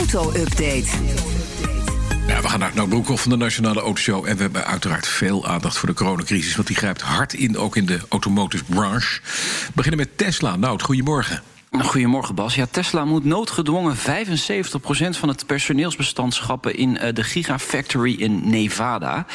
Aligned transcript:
Auto-update. 0.00 0.88
Ja, 2.26 2.40
we 2.40 2.48
gaan 2.48 2.58
naar 2.58 2.72
Nout 2.74 2.88
Broekhoff 2.88 3.22
van 3.22 3.30
de 3.30 3.36
Nationale 3.36 3.80
Autoshow. 3.80 4.26
En 4.26 4.36
we 4.36 4.42
hebben 4.42 4.66
uiteraard 4.66 5.06
veel 5.06 5.46
aandacht 5.46 5.78
voor 5.78 5.88
de 5.88 5.94
coronacrisis. 5.94 6.54
Want 6.54 6.66
die 6.66 6.76
grijpt 6.76 7.00
hard 7.00 7.32
in, 7.32 7.58
ook 7.58 7.76
in 7.76 7.86
de 7.86 7.98
automotive 8.08 8.64
branche. 8.64 9.20
We 9.22 9.72
beginnen 9.74 10.00
met 10.00 10.18
Tesla. 10.18 10.56
Nout, 10.56 10.82
goedemorgen. 10.82 11.42
Nou, 11.70 11.84
goedemorgen 11.84 12.34
Bas. 12.34 12.54
Ja, 12.54 12.66
Tesla 12.70 13.04
moet 13.04 13.24
noodgedwongen 13.24 13.96
75% 13.96 14.00
van 15.10 15.28
het 15.28 15.46
personeelsbestand 15.46 16.34
schappen 16.34 16.76
in 16.76 16.90
uh, 16.90 17.12
de 17.12 17.24
Gigafactory 17.24 18.14
in 18.14 18.50
Nevada. 18.50 19.26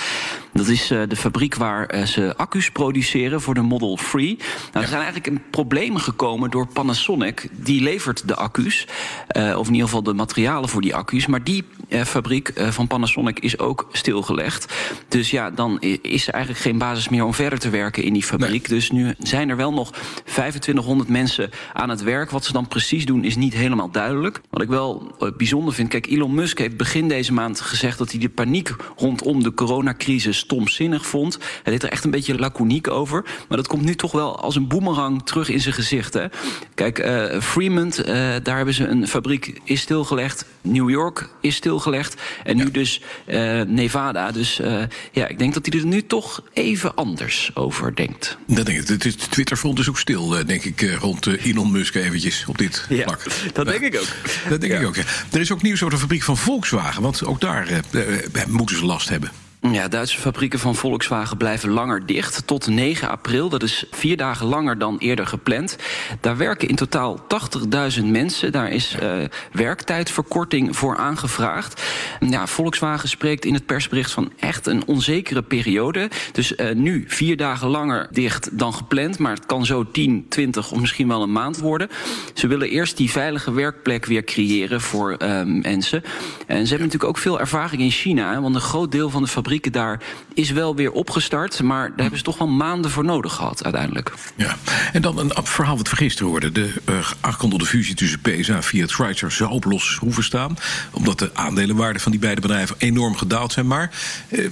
Dat 0.56 0.68
is 0.68 0.92
uh, 0.92 1.02
de 1.08 1.16
fabriek 1.16 1.56
waar 1.56 1.96
uh, 1.96 2.04
ze 2.04 2.34
accu's 2.38 2.72
produceren 2.72 3.42
voor 3.42 3.54
de 3.54 3.62
Model 3.62 3.96
3. 3.96 4.36
Nou, 4.38 4.48
ja. 4.74 4.82
Er 4.82 4.88
zijn 4.88 5.02
eigenlijk 5.02 5.28
een 5.28 5.42
problemen 5.50 6.02
gekomen 6.02 6.50
door 6.50 6.68
Panasonic. 6.68 7.48
Die 7.52 7.82
levert 7.82 8.28
de 8.28 8.36
accu's, 8.36 8.88
of 9.28 9.68
in 9.68 9.74
ieder 9.74 9.88
geval 9.88 10.04
de 10.04 10.14
materialen 10.14 10.70
voor 10.70 10.82
die 10.82 10.96
accu's. 10.96 11.26
Maar 11.26 11.44
die 11.44 11.64
fabriek 11.90 12.54
van 12.56 12.88
Panasonic 12.88 13.40
is 13.40 13.60
ook 13.60 13.88
stilgelegd. 13.92 14.74
Dus 15.08 15.32
ja, 15.32 15.52
dan 15.52 15.82
is 16.02 16.28
er 16.28 16.34
eigenlijk 16.34 16.64
geen 16.64 16.78
basis 16.78 17.10
meer 17.10 17.24
om 17.24 17.34
verder 17.34 17.60
te 17.60 17.70
werken 17.70 18.04
in 18.04 18.14
die 18.14 18.24
fabriek. 18.24 18.70
Nee. 18.70 18.78
Dus 18.80 18.92
nu 18.92 19.14
zijn 19.20 19.50
er 19.50 19.56
wel 19.56 19.74
nog 19.74 19.94
2500 20.24 21.10
mensen 21.10 21.50
aan 21.74 21.90
het 21.90 22.04
werk. 22.04 22.32
Wat 22.32 22.46
ze 22.46 22.52
dan 22.52 22.68
precies 22.68 23.06
doen 23.06 23.24
is 23.24 23.36
niet 23.36 23.54
helemaal 23.54 23.92
duidelijk. 23.92 24.42
Wat 24.50 24.62
ik 24.62 24.70
wel 24.70 25.16
bijzonder 25.38 25.74
vind, 25.74 25.90
kijk, 25.90 26.08
Elon 26.08 26.34
Musk 26.34 26.58
heeft 26.58 26.78
begin 26.78 27.08
deze 27.08 27.34
maand 27.34 27.62
gezegd 27.62 27.98
dat 27.98 28.12
hij 28.12 28.20
de 28.20 28.30
paniek 28.30 28.76
rondom 28.96 29.44
de 29.44 29.54
coronacrisis 29.54 30.45
stomzinnig 30.46 31.06
vond. 31.06 31.38
Hij 31.64 31.74
deed 31.74 31.84
er 31.84 31.90
echt 31.90 32.04
een 32.04 32.12
beetje 32.12 32.40
laconiek 32.40 32.88
over. 32.88 33.24
Maar 33.48 33.58
dat 33.58 33.68
komt 33.68 33.84
nu 33.84 33.96
toch 33.96 34.12
wel 34.12 34.40
als 34.40 34.56
een 34.56 34.68
boemerang 34.68 35.26
terug 35.26 35.50
in 35.50 35.62
zijn 35.62 35.74
gezicht. 35.74 36.14
Hè? 36.14 36.26
Kijk, 36.76 37.00
uh, 37.00 37.42
Fremont, 37.42 38.00
uh, 38.00 38.06
daar 38.44 38.56
hebben 38.56 38.74
ze 38.74 38.88
een 38.88 39.08
fabriek 39.08 39.60
is 39.64 39.82
stilgelegd. 39.82 40.46
New 40.62 40.90
York 40.90 41.30
is 41.42 41.56
stilgelegd. 41.56 42.22
En 42.44 42.58
nu 42.58 42.64
ja. 42.64 42.70
dus 42.70 43.02
uh, 43.28 43.62
Nevada. 43.62 44.32
Dus 44.32 44.62
ja, 45.12 45.28
ik 45.28 45.40
denk 45.40 45.54
dat 45.54 45.66
hij 45.66 45.80
er 45.80 45.86
nu 45.86 46.06
toch 46.06 46.44
even 46.54 46.96
anders 46.96 47.52
over 47.54 47.96
denkt. 47.96 48.38
Dat 48.48 48.66
denk 48.66 48.80
ik. 48.80 48.88
Het 48.88 49.06
is, 49.06 49.16
Twitterfront 49.16 49.80
is 49.80 49.90
ook 49.90 50.00
stil, 50.00 50.46
denk 50.46 50.64
ik, 50.64 50.98
rond 51.00 51.28
Elon 51.28 51.72
Musk 51.72 51.96
eventjes 51.96 52.46
op 52.48 52.58
dit 52.58 52.86
ja, 52.90 53.04
vlak. 53.04 53.24
Dat 53.54 53.66
denk 53.66 53.82
ik 53.82 53.96
ook. 54.00 54.08
Dat 54.50 54.62
denk 54.62 54.74
ja. 54.74 54.80
ik 54.80 54.88
ook. 54.88 54.96
Er 55.32 55.40
is 55.40 55.52
ook 55.52 55.62
nieuws 55.62 55.82
over 55.82 55.94
de 55.94 56.02
fabriek 56.02 56.24
van 56.24 56.38
Volkswagen. 56.38 57.02
Want 57.02 57.26
ook 57.26 57.42
daar 57.42 57.68
moeten 58.48 58.76
ze 58.76 58.86
last 58.86 59.10
hebben. 59.10 59.45
Ja, 59.72 59.88
Duitse 59.88 60.20
fabrieken 60.20 60.60
van 60.60 60.76
Volkswagen 60.76 61.38
blijven 61.38 61.70
langer 61.70 62.06
dicht. 62.06 62.48
Tot 62.48 62.68
9 62.68 63.10
april. 63.10 63.50
Dat 63.50 63.64
is 63.64 63.86
vier 63.92 64.18
dagen 64.18 64.46
langer 64.46 64.78
dan 64.78 64.98
eerder 64.98 65.28
gepland. 65.28 65.78
Daar 66.22 66.38
werken 66.38 66.68
in 66.68 66.76
totaal 66.76 67.20
80.000 68.00 68.06
mensen. 68.06 68.52
Daar 68.52 68.72
is 68.72 68.96
uh, 69.04 69.24
werktijdverkorting 69.52 70.76
voor 70.76 70.98
aangevraagd. 70.98 71.84
Ja, 72.20 72.48
Volkswagen 72.48 73.10
spreekt 73.10 73.46
in 73.46 73.54
het 73.54 73.66
persbericht 73.66 74.12
van 74.12 74.32
echt 74.40 74.68
een 74.68 74.88
onzekere 74.88 75.42
periode. 75.42 76.10
Dus 76.32 76.52
uh, 76.52 76.72
nu 76.72 77.04
vier 77.08 77.38
dagen 77.38 77.68
langer 77.68 78.08
dicht 78.12 78.58
dan 78.58 78.74
gepland. 78.74 79.20
Maar 79.20 79.34
het 79.34 79.46
kan 79.46 79.66
zo 79.66 79.92
10, 79.92 80.26
20 80.30 80.72
of 80.72 80.80
misschien 80.80 81.08
wel 81.08 81.22
een 81.22 81.32
maand 81.32 81.58
worden. 81.58 81.90
Ze 82.34 82.48
willen 82.48 82.70
eerst 82.70 82.98
die 82.98 83.12
veilige 83.12 83.52
werkplek 83.52 84.06
weer 84.06 84.24
creëren 84.24 84.82
voor 84.82 85.16
uh, 85.22 85.42
mensen. 85.44 86.04
En 86.48 86.64
ze 86.64 86.70
hebben 86.70 86.88
natuurlijk 86.88 87.04
ook 87.04 87.18
veel 87.18 87.40
ervaring 87.40 87.82
in 87.82 87.92
China. 87.92 88.42
Want 88.42 88.56
een 88.56 88.62
groot 88.62 88.92
deel 88.92 89.10
van 89.10 89.22
de 89.22 89.28
fabriek 89.28 89.54
daar 89.64 90.00
is 90.34 90.52
wel 90.52 90.76
weer 90.76 90.92
opgestart. 90.92 91.62
Maar 91.62 91.88
daar 91.88 92.00
hebben 92.00 92.18
ze 92.18 92.24
toch 92.24 92.38
wel 92.38 92.48
maanden 92.48 92.92
voor 92.92 93.06
nodig 93.06 93.34
gehad 93.34 93.64
uiteindelijk. 93.64 94.14
Ja, 94.36 94.56
en 94.94 95.02
dan 95.02 95.20
een 95.20 95.32
verhaal 95.44 95.78
wat 95.78 95.88
vergisteren 95.88 96.30
hoorde. 96.32 96.52
De 96.52 96.74
uh, 96.90 97.12
aangekondigde 97.22 97.66
fusie 97.66 97.96
tussen 97.96 98.20
PSA 98.22 98.56
en 98.56 98.64
Fiat 98.64 98.92
Chrysler 98.92 99.32
zou 99.32 99.52
op 99.52 99.66
losse 99.66 99.92
schroeven 99.92 100.24
staan. 100.24 100.58
Omdat 100.92 101.20
de 101.20 101.30
aandelenwaarden 101.34 102.02
van 102.02 102.12
die 102.12 102.22
beide 102.22 102.42
bedrijven 102.42 102.76
enorm 102.80 103.16
gedaald 103.16 103.54
zijn. 103.54 103.68
Maar 103.68 103.92
uh, 104.30 104.50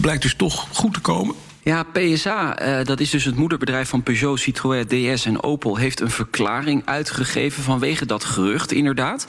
blijkt 0.00 0.22
dus 0.22 0.34
toch 0.34 0.66
goed 0.72 0.94
te 0.94 1.00
komen. 1.00 1.34
Ja, 1.64 1.82
PSA, 1.82 2.62
uh, 2.62 2.84
dat 2.84 3.00
is 3.00 3.10
dus 3.10 3.24
het 3.24 3.36
moederbedrijf 3.36 3.88
van 3.88 4.02
Peugeot, 4.02 4.40
Citroën, 4.40 4.86
DS 4.86 5.24
en 5.24 5.42
Opel, 5.42 5.76
heeft 5.76 6.00
een 6.00 6.10
verklaring 6.10 6.82
uitgegeven 6.84 7.62
vanwege 7.62 8.06
dat 8.06 8.24
gerucht, 8.24 8.72
inderdaad. 8.72 9.26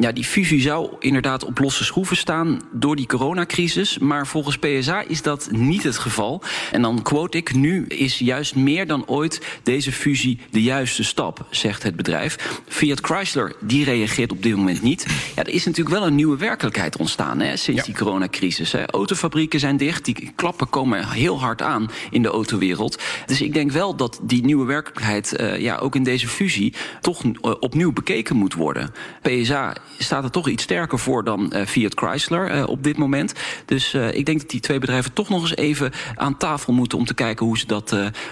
Ja, 0.00 0.12
die 0.12 0.24
fusie 0.24 0.60
zou 0.60 0.90
inderdaad 0.98 1.44
op 1.44 1.58
losse 1.58 1.84
schroeven 1.84 2.16
staan 2.16 2.60
door 2.72 2.96
die 2.96 3.06
coronacrisis, 3.06 3.98
maar 3.98 4.26
volgens 4.26 4.58
PSA 4.58 5.04
is 5.08 5.22
dat 5.22 5.48
niet 5.50 5.82
het 5.82 5.98
geval. 5.98 6.42
En 6.72 6.82
dan 6.82 7.02
quote 7.02 7.36
ik: 7.36 7.54
Nu 7.54 7.86
is 7.86 8.18
juist 8.18 8.54
meer 8.54 8.86
dan 8.86 9.06
ooit 9.06 9.40
deze 9.62 9.92
fusie 9.92 10.40
de 10.50 10.62
juiste 10.62 11.04
stap, 11.04 11.46
zegt 11.50 11.82
het 11.82 11.96
bedrijf. 11.96 12.60
Fiat 12.68 13.00
Chrysler, 13.00 13.56
die 13.60 13.84
reageert 13.84 14.32
op 14.32 14.42
dit 14.42 14.56
moment 14.56 14.82
niet. 14.82 15.06
Ja, 15.36 15.42
er 15.42 15.52
is 15.52 15.64
natuurlijk 15.64 15.96
wel 15.96 16.06
een 16.06 16.14
nieuwe 16.14 16.36
werkelijkheid 16.36 16.96
ontstaan 16.96 17.40
hè, 17.40 17.56
sinds 17.56 17.80
ja. 17.80 17.86
die 17.86 17.94
coronacrisis. 17.94 18.72
Hè. 18.72 18.86
Autofabrieken 18.86 19.60
zijn 19.60 19.76
dicht, 19.76 20.04
die 20.04 20.32
klappen 20.36 20.68
komen 20.68 21.08
heel 21.08 21.40
hard 21.40 21.62
aan 21.70 21.90
in 22.10 22.22
de 22.22 22.28
autowereld. 22.28 23.02
Dus 23.26 23.40
ik 23.40 23.52
denk 23.52 23.70
wel 23.70 23.96
dat 23.96 24.20
die 24.22 24.44
nieuwe 24.44 24.66
werkelijkheid 24.66 25.40
uh, 25.40 25.58
ja, 25.58 25.76
ook 25.76 25.94
in 25.94 26.04
deze 26.04 26.28
fusie 26.28 26.74
toch 27.00 27.24
uh, 27.24 27.32
opnieuw 27.60 27.92
bekeken 27.92 28.36
moet 28.36 28.54
worden. 28.54 28.94
PSA 29.22 29.76
staat 29.98 30.24
er 30.24 30.30
toch 30.30 30.48
iets 30.48 30.62
sterker 30.62 30.98
voor 30.98 31.24
dan 31.24 31.52
uh, 31.54 31.66
Fiat 31.66 31.94
Chrysler 31.94 32.66
op 32.66 32.84
dit 32.84 32.96
moment. 32.96 33.32
Dus 33.64 33.94
ik 33.94 34.26
denk 34.26 34.40
dat 34.40 34.50
die 34.50 34.60
twee 34.60 34.78
bedrijven 34.78 35.12
toch 35.12 35.28
nog 35.28 35.40
eens 35.40 35.56
even 35.56 35.92
aan 36.14 36.36
tafel 36.36 36.72
moeten 36.72 36.98
om 36.98 37.04
te 37.04 37.14
kijken 37.14 37.46
hoe 37.46 37.58
ze 37.58 37.66
dat 37.66 37.88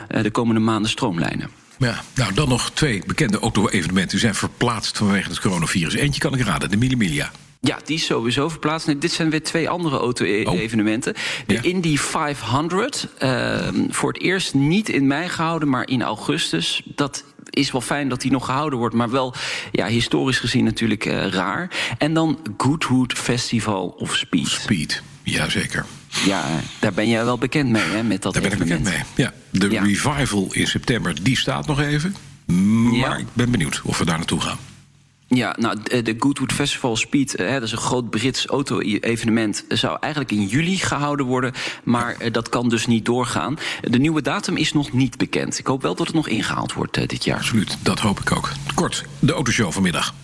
de 0.08 0.30
komende 0.32 0.60
maanden 0.60 0.90
stroomlijnen. 0.90 1.50
Ja, 1.78 2.02
nou 2.14 2.34
dan 2.34 2.48
nog 2.48 2.70
twee 2.70 3.02
bekende 3.06 3.38
auto-evenementen. 3.38 4.10
Die 4.10 4.20
zijn 4.20 4.34
verplaatst 4.34 4.98
vanwege 4.98 5.28
het 5.28 5.40
coronavirus. 5.40 5.94
Eentje 5.94 6.20
kan 6.20 6.34
ik 6.34 6.40
raden, 6.40 6.70
de 6.70 6.76
Mille 6.76 6.96
Miglia. 6.96 7.30
Ja, 7.60 7.78
die 7.84 7.96
is 7.96 8.04
sowieso 8.04 8.48
verplaatst. 8.48 8.86
Nee, 8.86 8.98
dit 8.98 9.12
zijn 9.12 9.30
weer 9.30 9.42
twee 9.42 9.68
andere 9.68 9.98
auto-evenementen. 9.98 11.14
De 11.46 11.54
ja. 11.54 11.62
Indy 11.62 11.96
500, 11.96 13.08
uh, 13.22 13.68
voor 13.88 14.12
het 14.12 14.22
eerst 14.22 14.54
niet 14.54 14.88
in 14.88 15.06
mei 15.06 15.28
gehouden, 15.28 15.68
maar 15.68 15.88
in 15.88 16.02
augustus. 16.02 16.82
Dat 16.84 17.24
is 17.50 17.70
wel 17.70 17.80
fijn 17.80 18.08
dat 18.08 18.20
die 18.20 18.30
nog 18.30 18.44
gehouden 18.44 18.78
wordt, 18.78 18.94
maar 18.94 19.10
wel 19.10 19.34
ja, 19.72 19.86
historisch 19.86 20.38
gezien 20.38 20.64
natuurlijk 20.64 21.04
uh, 21.04 21.26
raar. 21.26 21.70
En 21.98 22.14
dan 22.14 22.38
Goodwood 22.56 23.12
Festival 23.12 23.88
of 23.98 24.14
Speed. 24.14 24.48
Speed, 24.48 25.02
jazeker. 25.22 25.86
Ja, 26.24 26.44
daar 26.78 26.92
ben 26.92 27.08
jij 27.08 27.24
wel 27.24 27.38
bekend 27.38 27.68
mee, 27.68 27.82
hè, 27.82 28.02
met 28.02 28.22
dat 28.22 28.32
Daar 28.32 28.42
ben 28.42 28.52
ik 28.52 28.58
bekend 28.58 28.84
mee, 28.84 29.02
ja. 29.14 29.32
De 29.50 29.70
ja. 29.70 29.82
revival 29.82 30.48
in 30.52 30.66
september, 30.66 31.22
die 31.22 31.36
staat 31.36 31.66
nog 31.66 31.80
even. 31.80 32.14
Maar 32.46 32.92
ja. 32.92 33.16
ik 33.16 33.26
ben 33.32 33.50
benieuwd 33.50 33.80
of 33.84 33.98
we 33.98 34.04
daar 34.04 34.16
naartoe 34.16 34.40
gaan. 34.40 34.58
Ja, 35.30 35.56
nou, 35.58 36.02
de 36.02 36.14
Goodwood 36.18 36.52
Festival 36.52 36.96
Speed, 36.96 37.32
hè, 37.36 37.52
dat 37.52 37.62
is 37.62 37.72
een 37.72 37.78
groot 37.78 38.10
Brits 38.10 38.46
auto-evenement, 38.46 39.64
zou 39.68 39.96
eigenlijk 40.00 40.32
in 40.32 40.46
juli 40.46 40.76
gehouden 40.76 41.26
worden, 41.26 41.52
maar 41.84 42.16
uh, 42.22 42.32
dat 42.32 42.48
kan 42.48 42.68
dus 42.68 42.86
niet 42.86 43.04
doorgaan. 43.04 43.58
De 43.80 43.98
nieuwe 43.98 44.22
datum 44.22 44.56
is 44.56 44.72
nog 44.72 44.92
niet 44.92 45.16
bekend. 45.16 45.58
Ik 45.58 45.66
hoop 45.66 45.82
wel 45.82 45.94
dat 45.94 46.06
het 46.06 46.16
nog 46.16 46.28
ingehaald 46.28 46.72
wordt 46.72 47.08
dit 47.08 47.24
jaar. 47.24 47.38
Absoluut, 47.38 47.78
dat 47.82 47.98
hoop 47.98 48.20
ik 48.20 48.32
ook. 48.32 48.52
Kort, 48.74 49.04
de 49.18 49.32
autoshow 49.32 49.72
vanmiddag. 49.72 50.14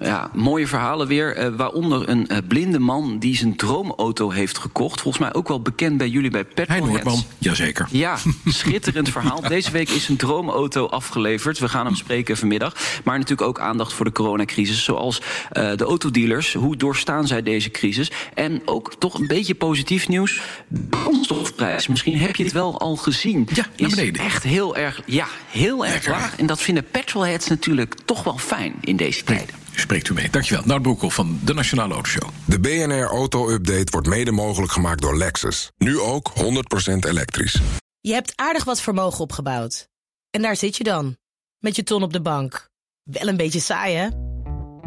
Ja, 0.00 0.30
mooie 0.34 0.66
verhalen 0.66 1.06
weer. 1.06 1.38
Uh, 1.38 1.56
waaronder 1.56 2.08
een 2.08 2.26
uh, 2.30 2.38
blinde 2.48 2.78
man 2.78 3.18
die 3.18 3.36
zijn 3.36 3.56
droomauto 3.56 4.30
heeft 4.30 4.58
gekocht. 4.58 5.00
Volgens 5.00 5.24
mij 5.24 5.34
ook 5.34 5.48
wel 5.48 5.60
bekend 5.60 5.96
bij 5.96 6.08
jullie 6.08 6.30
bij 6.30 6.44
Petrolheads. 6.44 6.92
Hij 6.92 7.02
Noordman, 7.04 7.22
jazeker. 7.38 7.88
Ja, 7.90 8.16
schitterend 8.44 9.08
verhaal. 9.08 9.40
Deze 9.48 9.70
week 9.70 9.88
is 9.88 10.08
een 10.08 10.16
droomauto 10.16 10.86
afgeleverd. 10.86 11.58
We 11.58 11.68
gaan 11.68 11.86
hem 11.86 11.94
spreken 11.94 12.36
vanmiddag. 12.36 12.74
Maar 13.04 13.18
natuurlijk 13.18 13.48
ook 13.48 13.60
aandacht 13.60 13.92
voor 13.92 14.04
de 14.04 14.12
coronacrisis. 14.12 14.84
Zoals 14.84 15.20
uh, 15.52 15.76
de 15.76 15.84
autodealers. 15.84 16.54
Hoe 16.54 16.76
doorstaan 16.76 17.26
zij 17.26 17.42
deze 17.42 17.70
crisis? 17.70 18.10
En 18.34 18.62
ook 18.64 18.94
toch 18.98 19.18
een 19.18 19.26
beetje 19.26 19.54
positief 19.54 20.08
nieuws. 20.08 20.40
Brandstofprijs. 20.68 21.86
Misschien 21.86 22.18
heb 22.18 22.36
je 22.36 22.44
het 22.44 22.52
wel 22.52 22.78
al 22.78 22.96
gezien. 22.96 23.48
Ja, 23.52 23.66
naar 23.76 23.90
beneden. 23.90 24.20
Is 24.20 24.26
echt 24.26 24.42
heel 24.42 24.76
erg, 24.76 25.02
ja, 25.06 25.26
heel 25.50 25.84
erg 25.84 25.92
Lekker. 25.92 26.10
laag. 26.10 26.36
En 26.36 26.46
dat 26.46 26.60
vinden 26.60 26.84
petrolheads 26.90 27.48
natuurlijk 27.48 27.94
toch 28.04 28.22
wel 28.22 28.38
fijn 28.38 28.74
in 28.80 28.96
deze 28.96 29.24
tijden. 29.24 29.59
Spreekt 29.80 30.08
u 30.08 30.14
mee. 30.14 30.30
Dankjewel. 30.30 30.62
Nout 30.66 30.82
Broekhoff 30.82 31.14
van 31.14 31.40
de 31.44 31.54
Nationale 31.54 31.94
Autoshow. 31.94 32.28
De 32.44 32.60
BNR 32.60 33.06
Auto 33.06 33.50
Update 33.50 33.90
wordt 33.90 34.06
mede 34.06 34.32
mogelijk 34.32 34.72
gemaakt 34.72 35.02
door 35.02 35.16
Lexus. 35.16 35.70
Nu 35.78 36.00
ook 36.00 36.32
100% 36.34 37.08
elektrisch. 37.08 37.60
Je 38.00 38.12
hebt 38.12 38.32
aardig 38.36 38.64
wat 38.64 38.80
vermogen 38.80 39.20
opgebouwd. 39.20 39.88
En 40.30 40.42
daar 40.42 40.56
zit 40.56 40.76
je 40.76 40.84
dan, 40.84 41.16
met 41.58 41.76
je 41.76 41.82
ton 41.82 42.02
op 42.02 42.12
de 42.12 42.20
bank. 42.20 42.68
Wel 43.02 43.28
een 43.28 43.36
beetje 43.36 43.60
saai, 43.60 43.94
hè? 43.94 44.08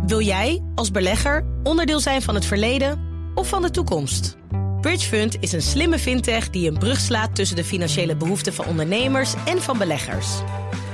Wil 0.05 0.21
jij, 0.21 0.63
als 0.75 0.91
belegger, 0.91 1.45
onderdeel 1.63 1.99
zijn 1.99 2.21
van 2.21 2.35
het 2.35 2.45
verleden 2.45 2.99
of 3.35 3.47
van 3.47 3.61
de 3.61 3.71
toekomst? 3.71 4.37
Bridgefund 4.81 5.37
is 5.39 5.51
een 5.51 5.61
slimme 5.61 5.99
fintech 5.99 6.49
die 6.49 6.69
een 6.69 6.77
brug 6.77 6.99
slaat 6.99 7.35
tussen 7.35 7.55
de 7.55 7.63
financiële 7.63 8.15
behoeften 8.15 8.53
van 8.53 8.65
ondernemers 8.65 9.33
en 9.45 9.61
van 9.61 9.77
beleggers. 9.77 10.27